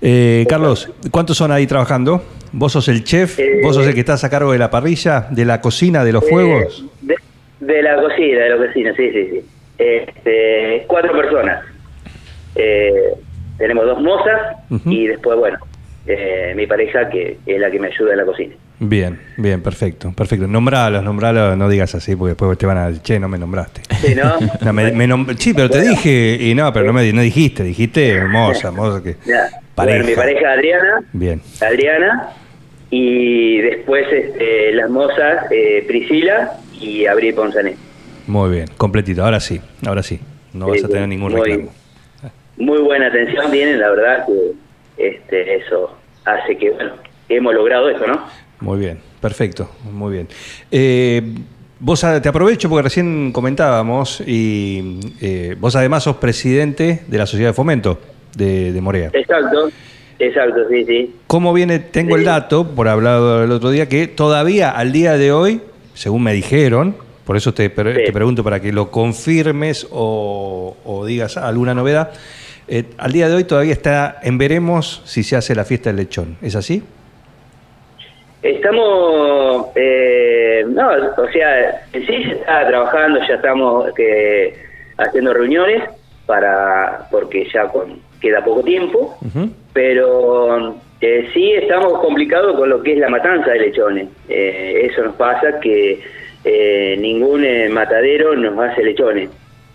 Eh, 0.00 0.44
Carlos, 0.48 0.90
¿cuántos 1.10 1.36
son 1.36 1.52
ahí 1.52 1.66
trabajando? 1.66 2.22
¿Vos 2.52 2.72
sos 2.72 2.88
el 2.88 3.04
chef? 3.04 3.38
Eh, 3.38 3.60
¿Vos 3.62 3.74
sos 3.76 3.86
el 3.86 3.94
que 3.94 4.00
estás 4.00 4.24
a 4.24 4.30
cargo 4.30 4.52
de 4.52 4.58
la 4.58 4.70
parrilla, 4.70 5.26
de 5.30 5.44
la 5.44 5.60
cocina, 5.60 6.04
de 6.04 6.12
los 6.12 6.28
fuegos? 6.28 6.84
Eh, 7.02 7.14
de, 7.60 7.74
de 7.74 7.82
la 7.82 7.96
cocina, 8.00 8.38
de 8.44 8.48
la 8.50 8.66
cocina, 8.66 8.92
sí, 8.96 9.10
sí, 9.12 9.28
sí. 9.30 9.40
Este, 9.78 10.84
cuatro 10.86 11.12
personas. 11.12 11.64
Eh, 12.54 12.92
tenemos 13.58 13.84
dos 13.86 14.00
mozas 14.00 14.56
y 14.86 15.06
después, 15.06 15.38
bueno, 15.38 15.58
eh, 16.06 16.52
mi 16.56 16.66
pareja 16.66 17.08
que 17.08 17.38
es 17.46 17.60
la 17.60 17.70
que 17.70 17.78
me 17.78 17.88
ayuda 17.88 18.12
en 18.12 18.18
la 18.18 18.24
cocina. 18.24 18.54
Bien, 18.78 19.18
bien, 19.38 19.62
perfecto, 19.62 20.12
perfecto. 20.14 20.46
Nombralos, 20.46 21.02
nombralos, 21.02 21.56
no 21.56 21.68
digas 21.68 21.94
así, 21.94 22.14
porque 22.14 22.30
después 22.30 22.58
te 22.58 22.66
van 22.66 22.76
a 22.78 22.88
decir, 22.88 23.02
che, 23.02 23.18
no 23.18 23.28
me 23.28 23.38
nombraste. 23.38 23.80
Sí, 24.02 24.14
¿no? 24.14 24.34
No, 24.60 24.72
me- 24.72 24.92
me 24.92 25.34
sí, 25.38 25.54
pero 25.54 25.70
te 25.70 25.80
dije, 25.80 26.36
y 26.40 26.54
no, 26.54 26.70
pero 26.72 26.86
no 26.86 26.92
me 26.92 27.10
no 27.12 27.22
dijiste, 27.22 27.62
dijiste 27.62 28.10
hermosa, 28.10 28.68
hermosa 28.68 29.02
que. 29.02 29.16
Ya. 29.26 29.48
Pareja. 29.76 29.98
Bueno, 29.98 30.08
mi 30.10 30.14
pareja 30.16 30.52
Adriana, 30.52 31.00
Bien, 31.12 31.40
Adriana, 31.60 32.30
y 32.90 33.58
después 33.58 34.06
este, 34.10 34.72
las 34.72 34.90
mozas 34.90 35.46
eh, 35.52 35.84
Priscila 35.86 36.54
y 36.80 37.06
Abril 37.06 37.34
Ponzané. 37.34 37.76
muy 38.26 38.50
bien, 38.50 38.66
completito. 38.76 39.22
Ahora 39.24 39.38
sí, 39.38 39.60
ahora 39.86 40.02
sí. 40.02 40.18
No 40.54 40.68
vas 40.68 40.82
a 40.82 40.88
tener 40.88 41.06
ningún 41.06 41.32
muy- 41.32 41.42
reclamo. 41.42 41.72
Muy 42.56 42.78
buena 42.80 43.08
atención 43.08 43.50
tienen, 43.50 43.78
la 43.78 43.90
verdad 43.90 44.24
que 44.26 44.52
este, 44.96 45.56
eso 45.56 45.94
hace 46.24 46.56
que, 46.56 46.70
bueno, 46.70 46.94
hemos 47.28 47.54
logrado 47.54 47.90
eso, 47.90 48.06
¿no? 48.06 48.24
Muy 48.60 48.78
bien, 48.78 48.98
perfecto, 49.20 49.70
muy 49.92 50.14
bien. 50.14 50.28
Eh, 50.70 51.20
vos 51.78 52.02
ah, 52.04 52.22
te 52.22 52.30
aprovecho 52.30 52.70
porque 52.70 52.84
recién 52.84 53.30
comentábamos 53.32 54.22
y 54.26 55.00
eh, 55.20 55.54
vos 55.60 55.76
además 55.76 56.04
sos 56.04 56.16
presidente 56.16 57.02
de 57.06 57.18
la 57.18 57.26
Sociedad 57.26 57.50
de 57.50 57.54
Fomento 57.54 58.00
de, 58.36 58.72
de 58.72 58.80
Morea. 58.80 59.10
Exacto, 59.12 59.68
exacto, 60.18 60.68
sí, 60.70 60.84
sí. 60.84 61.14
¿Cómo 61.26 61.52
viene? 61.52 61.78
Tengo 61.78 62.16
el 62.16 62.24
dato, 62.24 62.68
por 62.68 62.88
hablado 62.88 63.42
el 63.42 63.50
otro 63.50 63.70
día, 63.70 63.88
que 63.88 64.06
todavía 64.06 64.70
al 64.70 64.92
día 64.92 65.16
de 65.16 65.32
hoy, 65.32 65.60
según 65.94 66.22
me 66.22 66.32
dijeron, 66.32 66.96
por 67.24 67.36
eso 67.36 67.52
te, 67.52 67.70
pre- 67.70 67.94
Sí. 67.96 68.02
te 68.06 68.12
pregunto 68.12 68.44
para 68.44 68.60
que 68.60 68.72
lo 68.72 68.90
confirmes 68.90 69.88
o, 69.90 70.76
o 70.84 71.04
digas 71.06 71.36
alguna 71.36 71.74
novedad, 71.74 72.12
eh, 72.68 72.84
al 72.98 73.12
día 73.12 73.28
de 73.28 73.34
hoy 73.36 73.44
todavía 73.44 73.72
está 73.72 74.18
en 74.22 74.38
veremos 74.38 75.02
si 75.04 75.22
se 75.22 75.36
hace 75.36 75.54
la 75.54 75.64
fiesta 75.64 75.90
del 75.90 75.96
lechón. 75.96 76.36
¿Es 76.42 76.54
así? 76.56 76.82
Estamos, 78.42 79.68
eh, 79.74 80.64
no, 80.68 80.88
o 80.88 81.32
sea, 81.32 81.82
sí 81.92 82.04
se 82.06 82.32
está 82.32 82.66
trabajando, 82.68 83.18
ya 83.26 83.34
estamos 83.34 83.92
que, 83.96 84.54
haciendo 84.98 85.32
reuniones 85.34 85.82
para, 86.26 87.08
porque 87.10 87.48
ya 87.52 87.66
con, 87.68 87.98
queda 88.20 88.44
poco 88.44 88.62
tiempo, 88.62 89.18
pero 89.72 90.76
eh, 91.00 91.28
sí 91.34 91.52
estamos 91.52 92.00
complicados 92.00 92.56
con 92.56 92.68
lo 92.68 92.82
que 92.82 92.94
es 92.94 92.98
la 92.98 93.08
matanza 93.08 93.50
de 93.50 93.60
lechones. 93.60 94.08
Eh, 94.28 94.88
eso 94.90 95.02
nos 95.02 95.14
pasa 95.16 95.60
que 95.60 96.00
eh, 96.44 96.96
ningún 96.98 97.44
eh, 97.44 97.68
matadero 97.68 98.34
nos 98.36 98.58
hace 98.58 98.82
lechones, 98.82 99.30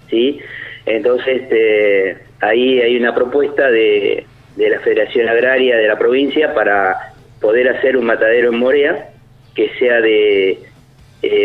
¿sí? 0.10 0.40
Entonces 0.86 1.44
eh, 1.52 2.18
ahí 2.40 2.80
hay 2.80 2.98
una 2.98 3.14
propuesta 3.14 3.70
de, 3.70 4.26
de 4.56 4.70
la 4.70 4.80
Federación 4.80 5.28
Agraria 5.28 5.78
de 5.78 5.88
la 5.88 5.98
provincia 5.98 6.54
para 6.54 7.14
poder 7.40 7.70
hacer 7.70 7.98
un 7.98 8.06
matadero 8.06 8.50
en 8.50 8.58
Morea 8.58 9.10
que 9.54 9.70
sea 9.78 10.00
de 10.00 10.60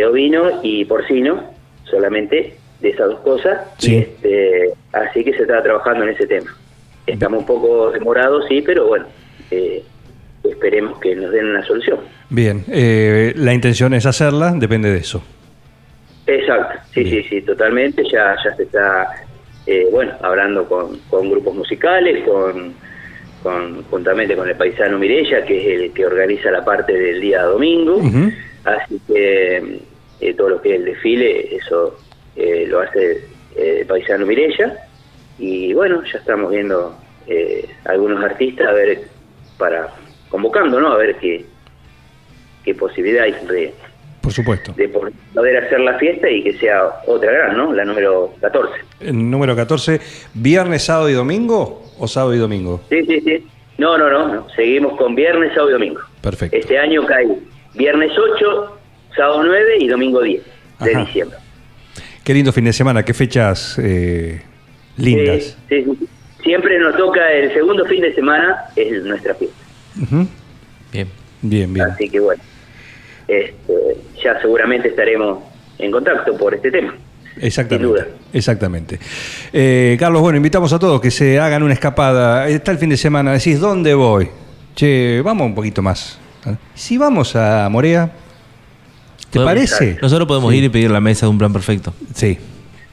ovino 0.09 0.61
y 0.63 0.85
porcino, 0.85 1.53
solamente 1.85 2.55
de 2.81 2.89
esas 2.89 3.09
dos 3.09 3.21
cosas. 3.21 3.61
Sí. 3.79 3.95
Y, 3.95 3.99
este, 3.99 4.71
así 4.93 5.25
que 5.25 5.33
se 5.33 5.43
está 5.43 5.63
trabajando 5.63 6.05
en 6.05 6.11
ese 6.11 6.27
tema. 6.27 6.55
Estamos 7.07 7.41
un 7.41 7.47
poco 7.47 7.91
demorados, 7.91 8.45
sí, 8.49 8.63
pero 8.63 8.87
bueno, 8.87 9.07
eh, 9.51 9.83
esperemos 10.43 10.99
que 10.99 11.15
nos 11.15 11.31
den 11.31 11.47
una 11.47 11.65
solución. 11.65 12.01
Bien, 12.31 12.65
eh, 12.69 13.33
la 13.37 13.55
intención 13.55 13.95
es 13.95 14.07
hacerla, 14.07 14.53
depende 14.57 14.91
de 14.91 14.99
eso. 14.99 15.23
Exacto, 16.27 16.79
sí, 16.93 17.05
Bien. 17.05 17.23
sí, 17.23 17.29
sí, 17.29 17.43
totalmente. 17.43 18.03
Ya, 18.11 18.37
ya 18.43 18.55
se 18.57 18.65
está, 18.65 19.25
eh, 19.67 19.87
bueno, 19.93 20.13
hablando 20.23 20.69
con, 20.69 20.99
con 21.09 21.31
grupos 21.31 21.55
musicales, 21.55 22.25
con, 22.25 22.75
con 23.43 23.85
juntamente 23.85 24.35
con 24.35 24.49
el 24.49 24.57
paisano 24.57 24.99
Mirella, 24.99 25.45
que 25.45 25.75
es 25.75 25.81
el 25.81 25.93
que 25.93 26.05
organiza 26.05 26.51
la 26.51 26.65
parte 26.65 26.93
del 26.93 27.21
día 27.21 27.43
domingo. 27.43 28.01
Así 28.65 29.01
que 29.07 29.79
eh, 30.21 30.35
todo 30.35 30.49
lo 30.49 30.61
que 30.61 30.71
es 30.71 30.77
el 30.81 30.85
desfile, 30.87 31.55
eso 31.55 31.97
eh, 32.35 32.67
lo 32.67 32.81
hace 32.81 33.25
eh, 33.57 33.79
el 33.81 33.87
paisano 33.87 34.27
Mirella. 34.27 34.77
Y 35.39 35.73
bueno, 35.75 36.03
ya 36.11 36.19
estamos 36.19 36.51
viendo 36.51 36.97
eh, 37.27 37.69
algunos 37.85 38.23
artistas 38.25 38.69
a 38.69 38.73
ver 38.73 39.03
para 39.59 39.89
convocando, 40.31 40.81
¿no? 40.81 40.93
A 40.93 40.97
ver 40.97 41.17
qué, 41.17 41.45
qué 42.65 42.75
posibilidad 42.75 43.25
hay 43.25 43.33
de, 43.47 43.75
Por 44.21 44.33
supuesto. 44.33 44.73
de 44.73 44.89
poder 44.89 45.57
hacer 45.65 45.81
la 45.81 45.99
fiesta 45.99 46.29
y 46.31 46.43
que 46.43 46.55
sea 46.55 46.83
otra 47.07 47.31
gran, 47.33 47.57
¿no? 47.57 47.73
La 47.73 47.85
número 47.85 48.35
14. 48.41 48.73
El 49.01 49.31
número 49.31 49.55
14, 49.55 50.01
¿viernes, 50.35 50.85
sábado 50.85 51.09
y 51.11 51.13
domingo 51.13 51.83
o 51.99 52.09
sábado 52.09 52.35
y 52.35 52.39
domingo? 52.39 52.81
Sí, 52.89 53.05
sí, 53.07 53.21
sí. 53.21 53.47
No, 53.79 53.99
no, 53.99 54.09
no, 54.11 54.35
no. 54.35 54.49
Seguimos 54.57 54.97
con 54.97 55.15
viernes, 55.15 55.51
sábado 55.53 55.71
y 55.71 55.73
domingo. 55.75 56.01
Perfecto. 56.23 56.57
Este 56.57 56.79
año 56.79 57.05
cae 57.05 57.29
viernes 57.75 58.11
8, 58.19 58.79
sábado 59.15 59.43
9 59.45 59.75
y 59.81 59.89
domingo 59.89 60.23
10 60.23 60.43
de 60.81 60.91
Ajá. 60.91 61.05
diciembre. 61.05 61.39
Qué 62.25 62.35
lindo 62.35 62.53
fin 62.53 62.65
de 62.65 62.73
semana, 62.73 63.05
qué 63.05 63.15
fechas 63.15 63.79
eh, 63.81 64.43
lindas. 64.97 65.57
Sí, 65.69 65.83
sí, 65.85 65.97
sí. 65.99 66.09
Siempre 66.43 66.79
nos 66.79 66.97
toca 66.97 67.33
el 67.33 67.53
segundo 67.53 67.85
fin 67.87 68.03
de 68.03 68.15
semana, 68.15 68.57
es 68.77 69.03
nuestra 69.03 69.35
fiesta. 69.35 69.57
Bien. 70.93 71.09
Bien, 71.43 71.73
bien. 71.73 71.87
Así 71.87 72.09
que 72.09 72.21
bueno, 72.21 72.43
este, 73.29 73.75
ya 74.23 74.41
seguramente 74.41 74.89
estaremos 74.89 75.43
en 75.79 75.91
contacto 75.91 76.37
por 76.37 76.55
este 76.55 76.71
tema. 76.71 76.95
Exactamente. 77.41 77.87
Sin 77.87 77.95
duda. 77.95 78.07
Exactamente. 78.33 78.99
Eh, 79.53 79.97
Carlos, 79.99 80.23
bueno, 80.23 80.37
invitamos 80.37 80.73
a 80.73 80.79
todos 80.79 81.01
que 81.01 81.11
se 81.11 81.39
hagan 81.39 81.63
una 81.63 81.75
escapada. 81.75 82.49
Está 82.49 82.73
el 82.73 82.79
fin 82.79 82.91
de 82.91 82.97
semana, 82.97 83.33
decís, 83.33 83.61
¿dónde 83.61 83.95
voy? 83.95 84.29
Che, 84.75 85.21
vamos 85.23 85.47
un 85.47 85.55
poquito 85.55 85.83
más. 85.83 86.19
Si 86.75 86.97
vamos 86.97 87.35
a 87.35 87.69
Morea, 87.71 88.11
¿te 89.31 89.41
parece? 89.41 89.99
Nosotros 90.01 90.29
podemos 90.29 90.55
ir 90.55 90.65
y 90.65 90.69
pedir 90.69 90.91
la 90.91 91.01
mesa 91.01 91.27
de 91.27 91.31
un 91.31 91.39
plan 91.39 91.53
perfecto. 91.53 91.93
Sí, 92.15 92.39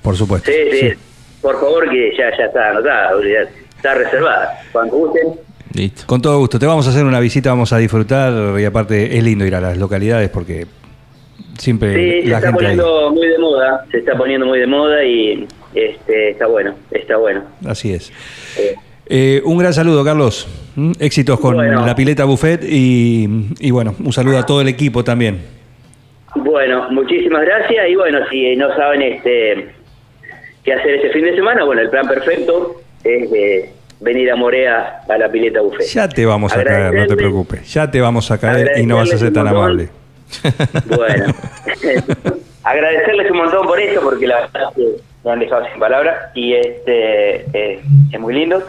por 0.01 0.17
supuesto. 0.17 0.49
Sí, 0.51 0.57
sí, 0.71 0.79
Sí. 0.79 0.93
Por 1.43 1.59
favor 1.59 1.87
que 1.89 2.11
ya, 2.17 2.35
ya 2.35 2.45
está 2.45 2.69
anotada, 2.71 3.11
está 3.77 3.93
reservada. 3.93 4.61
Cuando 4.71 4.95
gusten, 4.95 5.27
Listo. 5.75 6.03
Con 6.07 6.21
todo 6.21 6.37
gusto. 6.39 6.57
Te 6.59 6.65
vamos 6.67 6.85
a 6.87 6.91
hacer 6.91 7.03
una 7.03 7.19
visita, 7.19 7.49
vamos 7.49 7.71
a 7.73 7.77
disfrutar 7.77 8.59
y 8.59 8.63
aparte 8.65 9.15
es 9.17 9.23
lindo 9.23 9.43
ir 9.45 9.53
a 9.55 9.61
las 9.61 9.77
localidades 9.77 10.29
porque 10.29 10.65
siempre 11.57 11.93
Sí, 11.93 12.27
se 12.27 12.33
está 12.33 12.41
gente 12.41 12.47
ahí. 12.47 12.77
poniendo 12.77 13.11
muy 13.11 13.27
de 13.27 13.37
moda, 13.39 13.85
se 13.91 13.97
está 13.97 14.15
poniendo 14.15 14.45
muy 14.45 14.59
de 14.59 14.67
moda 14.67 15.03
y 15.03 15.47
este 15.73 16.29
está 16.31 16.45
bueno, 16.47 16.75
está 16.91 17.17
bueno. 17.17 17.43
Así 17.67 17.93
es. 17.93 18.11
Eh, 18.57 18.75
Eh, 19.05 19.41
un 19.43 19.57
gran 19.57 19.73
saludo, 19.73 20.03
Carlos. 20.05 20.47
¿Mm? 20.75 20.91
Éxitos 20.99 21.37
con 21.39 21.55
Bueno. 21.55 21.85
la 21.85 21.93
pileta 21.95 22.23
buffet 22.23 22.63
y, 22.63 23.27
y 23.59 23.69
bueno, 23.71 23.93
un 23.99 24.13
saludo 24.13 24.37
a 24.37 24.45
todo 24.45 24.61
el 24.61 24.69
equipo 24.69 25.03
también. 25.03 25.41
Bueno, 26.35 26.87
muchísimas 26.91 27.43
gracias 27.45 27.89
y 27.89 27.95
bueno, 27.95 28.19
si 28.31 28.55
no 28.55 28.73
saben 28.75 29.01
este 29.01 29.73
qué 30.63 30.73
hacer 30.73 30.95
este 30.95 31.09
fin 31.11 31.25
de 31.25 31.35
semana, 31.35 31.63
bueno, 31.63 31.81
el 31.81 31.89
plan 31.89 32.07
perfecto 32.07 32.81
es 33.03 33.31
eh, 33.33 33.71
venir 33.99 34.31
a 34.31 34.35
Morea 34.35 35.01
a 35.07 35.17
la 35.17 35.29
pileta 35.29 35.61
buffet. 35.61 35.87
Ya 35.87 36.07
te 36.07 36.25
vamos 36.25 36.55
a 36.55 36.63
caer, 36.63 36.93
no 36.93 37.07
te 37.07 37.15
preocupes. 37.15 37.73
Ya 37.73 37.89
te 37.89 38.01
vamos 38.01 38.29
a 38.31 38.37
caer 38.37 38.77
y 38.77 38.85
no 38.85 38.97
vas 38.97 39.13
a 39.13 39.17
ser 39.17 39.33
tan 39.33 39.47
amable. 39.47 39.89
Bueno, 40.85 41.25
agradecerles 42.63 43.31
un 43.31 43.37
montón 43.37 43.67
por 43.67 43.79
eso, 43.79 44.01
porque 44.01 44.27
la 44.27 44.41
verdad 44.41 44.69
es 44.69 44.75
que 44.75 45.01
me 45.23 45.31
han 45.31 45.39
dejado 45.39 45.65
sin 45.69 45.79
palabras 45.79 46.31
y 46.33 46.53
este 46.53 47.45
eh, 47.53 47.81
es 48.11 48.19
muy 48.19 48.33
lindo. 48.33 48.63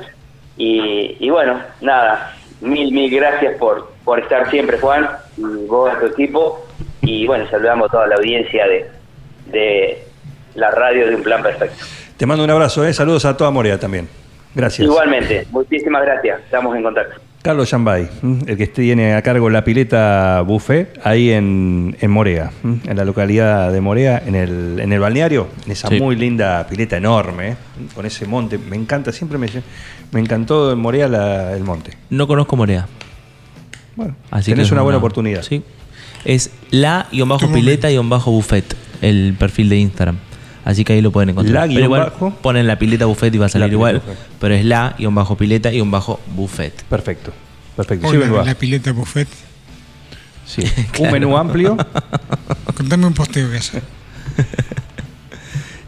Y, 0.57 1.17
y 1.19 1.31
bueno, 1.31 1.61
nada, 1.81 2.37
mil, 2.61 2.93
mil 2.93 3.11
gracias 3.11 3.57
por, 3.57 3.93
por 4.05 4.21
estar 4.21 4.51
siempre, 4.51 4.79
Juan, 4.79 5.09
y 5.37 5.67
vos 5.67 5.99
tu 6.01 6.07
equipo. 6.07 6.65
Y 7.03 7.27
bueno, 7.27 7.49
saludamos 7.51 7.89
a 7.89 7.93
toda 7.93 8.07
la 8.07 8.17
audiencia 8.17 8.67
de, 8.67 8.87
de 9.47 10.05
la 10.55 10.71
radio 10.71 11.07
de 11.09 11.15
Un 11.17 11.23
Plan 11.23 11.43
Perfecto. 11.43 11.85
Te 12.17 12.27
mando 12.27 12.45
un 12.45 12.51
abrazo, 12.51 12.85
¿eh? 12.87 12.93
saludos 12.95 13.25
a 13.25 13.37
toda 13.37 13.51
Morea 13.51 13.79
también. 13.79 14.09
Gracias. 14.55 14.87
Igualmente, 14.87 15.47
muchísimas 15.51 16.03
gracias, 16.03 16.41
estamos 16.45 16.77
en 16.77 16.83
contacto. 16.85 17.21
Carlos 17.43 17.71
Yambay, 17.71 18.09
¿m? 18.23 18.39
el 18.47 18.57
que 18.57 18.69
tiene 18.69 19.15
a 19.15 19.21
cargo 19.21 19.51
la 19.51 19.65
pileta 19.65 20.41
buffet 20.47 20.99
ahí 21.05 21.31
en, 21.31 21.95
en 22.01 22.11
Morea, 22.11 22.51
en 22.63 22.97
la 22.97 23.05
localidad 23.05 23.71
de 23.71 23.81
Morea, 23.83 24.23
en 24.25 24.35
el, 24.35 24.81
en 24.81 24.93
el 24.95 25.01
balneario, 25.01 25.49
en 25.67 25.73
esa 25.73 25.89
Sí. 25.89 26.01
muy 26.01 26.17
linda 26.17 26.67
pileta 26.69 26.97
enorme, 26.97 27.49
¿eh? 27.51 27.57
con 27.95 28.07
ese 28.07 28.27
monte. 28.27 28.57
Me 28.59 28.77
encanta, 28.77 29.13
siempre 29.13 29.37
me, 29.37 29.49
me 30.13 30.21
encantó 30.21 30.73
en 30.73 30.79
Morea 30.79 31.07
la- 31.09 31.53
el 31.53 31.65
monte. 31.65 31.91
No 32.09 32.27
conozco 32.27 32.57
Morea. 32.57 32.87
Bueno, 33.97 34.17
Así 34.31 34.53
tenés 34.53 34.65
que 34.65 34.67
es 34.69 34.73
una 34.73 34.83
buena 34.83 34.99
oportunidad. 34.99 35.43
Sí. 35.43 35.63
Es 36.25 36.51
la 36.71 37.09
y 37.13 37.21
bajo 37.23 37.53
pileta 37.53 37.91
y 37.91 37.99
bajo 37.99 38.31
buffet, 38.31 38.75
el 39.03 39.35
perfil 39.39 39.69
de 39.69 39.77
Instagram. 39.77 40.17
Así 40.65 40.85
que 40.85 40.95
ahí 40.95 41.03
lo 41.03 41.11
pueden 41.13 41.31
encontrar. 41.31 41.55
La 41.55 41.61
Pero 41.63 41.71
guion 41.73 41.85
igual 41.85 42.01
bajo. 42.05 42.31
ponen 42.41 42.67
la 42.67 42.79
pileta 42.79 43.05
buffet 43.07 43.35
y 43.35 43.39
va 43.39 43.47
a 43.47 43.49
salir 43.51 43.69
La 43.69 43.73
igual. 43.75 43.97
buffet. 44.01 44.19
Pero 44.41 44.55
es 44.55 44.65
la 44.65 44.95
y 44.99 45.07
bajo 45.07 45.37
pileta 45.37 45.73
y 45.73 45.81
bajo 45.83 46.21
buffet. 46.35 46.83
Perfecto, 46.85 47.33
perfecto. 47.77 48.07
Hola, 48.09 48.45
la 48.45 48.55
pileta 48.55 48.93
buffet. 48.93 49.29
Sí. 50.47 50.63
Un 51.01 51.11
menú 51.13 51.37
amplio. 51.37 51.77
Contame 52.77 53.07
un 53.07 53.15
posteo 53.15 53.51
que 53.51 53.57
hace. 53.59 53.83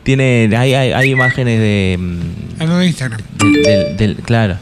Tiene, 0.03 0.49
hay, 0.57 0.75
hay, 0.75 0.93
hay 0.93 1.11
imágenes 1.11 1.59
de, 1.59 1.97
mm, 1.99 2.63
A 2.63 2.65
lo 2.67 2.77
de 2.79 2.87
Instagram. 2.87 3.21
del, 3.39 3.63
del- 3.63 3.97
del- 3.97 4.17
claro, 4.17 4.57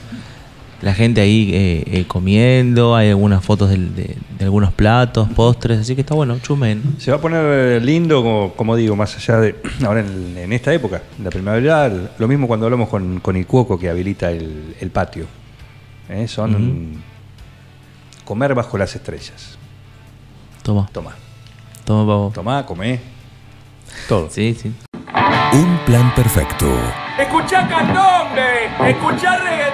la 0.85 0.93
gente 0.95 1.23
ahí 1.23 1.51
eh, 1.55 1.83
eh, 1.87 2.05
comiendo, 2.07 2.95
hay 2.95 3.09
algunas 3.09 3.43
fotos 3.43 3.71
de, 3.71 3.79
de 3.79 4.17
algunos 4.45 4.71
platos, 4.73 5.29
postres, 5.35 5.81
así 5.81 5.95
que 5.95 6.03
está 6.03 6.15
bueno, 6.15 6.39
chumen. 6.41 6.83
Se 6.99 7.11
va 7.11 7.17
a 7.17 7.21
poner 7.21 7.43
eh, 7.43 7.81
lindo, 7.81 8.23
como, 8.23 8.53
como 8.53 8.77
digo, 8.77 8.95
más 8.95 9.17
allá 9.17 9.41
de 9.41 9.57
ahora 9.87 10.01
en, 10.01 10.37
en 10.37 10.53
esta 10.53 10.75
época, 10.75 11.03
la 11.23 11.31
primavera, 11.31 11.91
lo 12.19 12.29
mismo 12.29 12.47
cuando 12.47 12.67
hablamos 12.67 12.91
con, 12.91 13.19
con 13.21 13.35
el 13.37 13.47
cuoco 13.47 13.79
que 13.79 13.89
habilita 13.89 14.31
el, 14.31 14.77
el 14.79 14.91
patio. 14.91 15.25
¿Eh? 16.11 16.29
Son 16.29 17.03
comer 18.27 18.55
bajo 18.55 18.77
las 18.77 18.95
estrellas. 18.95 19.57
Toma, 20.63 20.87
Toma, 20.93 21.15
toma 21.87 22.07
pavo. 22.07 22.33
toma, 22.35 22.67
comé. 22.67 23.01
Todo. 24.07 24.29
Sí, 24.31 24.55
sí. 24.61 24.71
Un 25.55 25.79
plan 25.87 26.15
perfecto. 26.15 26.67
Escuchá 27.19 27.69
candombe, 27.69 28.91
escuchá 28.91 29.39
reggaetón, 29.39 29.74